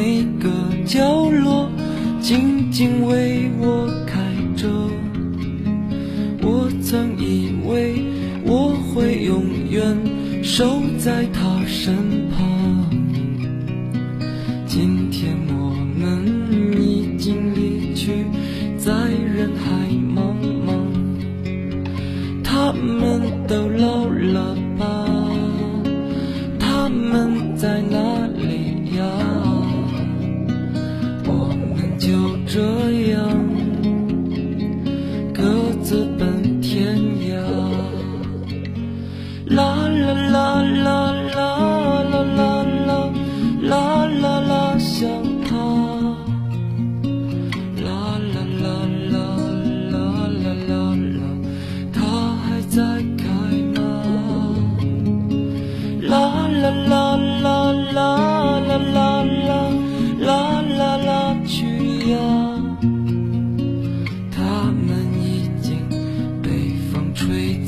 [0.00, 0.48] 每个
[0.86, 1.68] 角落
[2.20, 4.14] 静静为我开
[4.56, 4.68] 着。
[6.40, 8.04] 我曾以为
[8.44, 9.82] 我会永远
[10.40, 11.26] 守在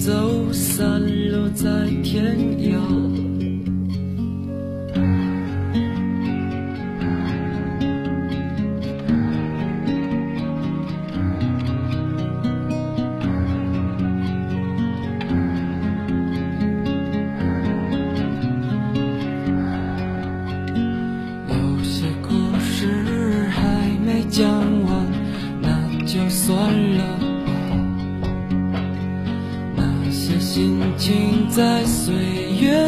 [0.00, 0.98] 走散
[1.30, 1.66] 落在
[2.02, 2.99] 天涯。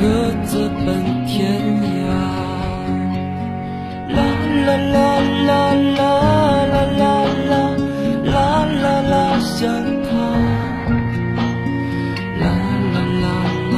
[0.00, 0.06] 各
[0.46, 0.86] 自奔
[1.26, 1.36] 天
[1.84, 2.08] 涯。
[4.08, 4.18] 啦
[4.66, 4.96] 啦啦
[5.46, 6.00] 啦啦啦
[6.66, 7.02] 啦啦
[8.24, 8.34] 啦
[8.72, 9.58] 啦啦，想
[10.06, 10.08] 他。
[12.40, 12.44] 啦
[12.94, 13.26] 啦啦
[13.72, 13.76] 啦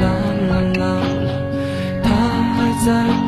[0.00, 0.02] 啦
[0.48, 0.82] 啦啦啦，
[2.04, 2.06] 他
[2.54, 2.56] 还
[2.86, 3.19] 在。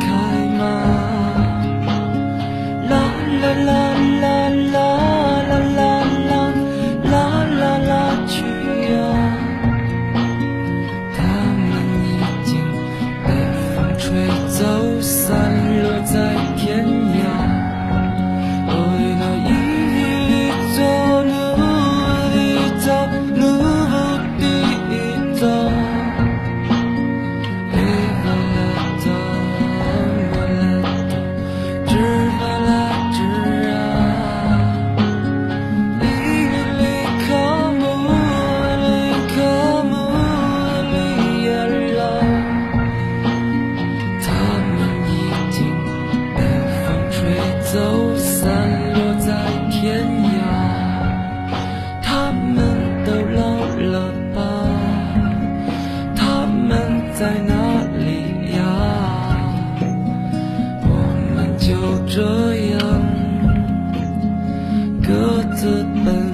[65.62, 66.31] 资本。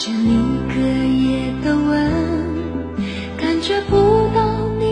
[0.00, 0.34] 着你
[0.74, 2.10] 隔夜的吻，
[3.36, 4.86] 感觉不到你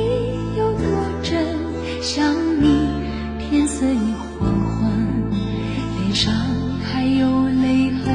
[0.58, 0.84] 有多
[1.22, 1.32] 真。
[2.02, 2.90] 想你，
[3.40, 5.32] 天色已黄昏，
[5.96, 6.30] 脸上
[6.84, 8.14] 还有泪痕。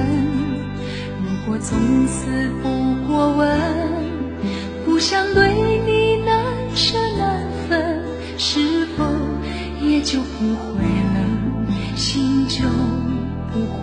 [1.17, 2.27] 如果从此
[2.61, 2.69] 不
[3.07, 3.59] 过问，
[4.85, 5.51] 不想对
[5.87, 6.45] 你难
[6.75, 8.03] 舍难分，
[8.37, 9.03] 是否
[9.81, 10.83] 也就不会
[11.15, 12.61] 冷，心就
[13.51, 13.82] 不会。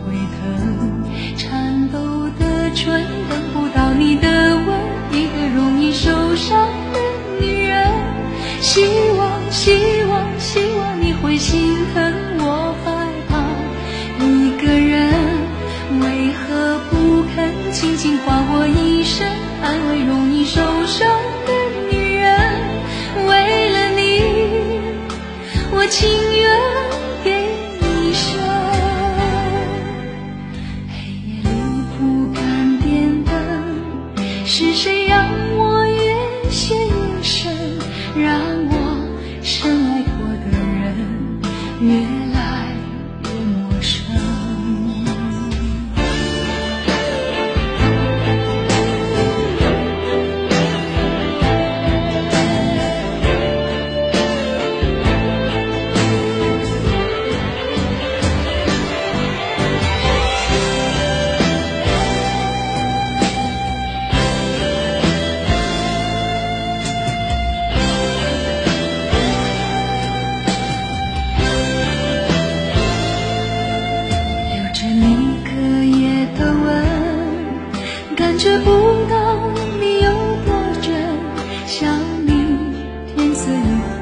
[34.52, 35.59] 是谁让我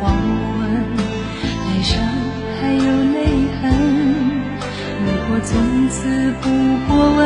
[0.08, 0.20] 不
[0.60, 0.62] 问
[1.66, 2.00] 哀伤，
[2.60, 3.16] 还有泪
[3.60, 3.62] 痕。
[5.04, 5.96] 如果从此
[6.42, 6.44] 不
[6.86, 7.20] 过问，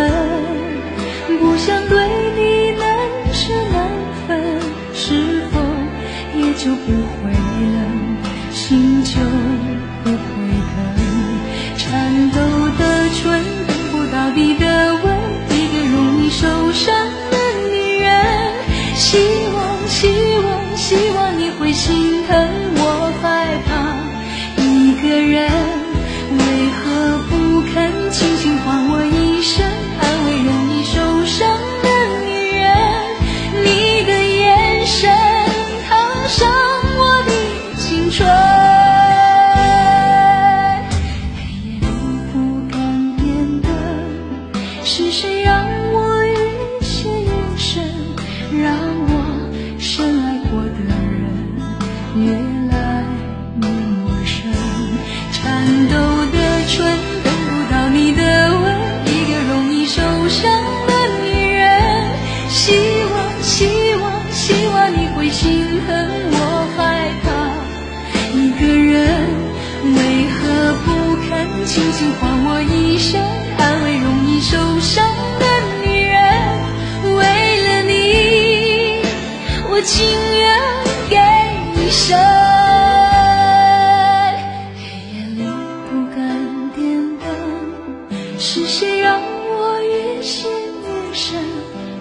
[1.38, 2.21] 不想对。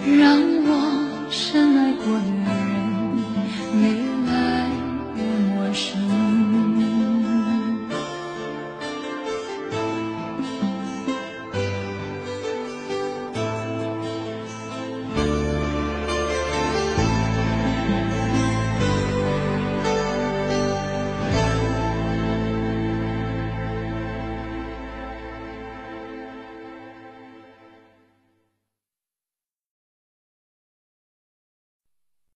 [0.04, 2.41] 让我深爱过你。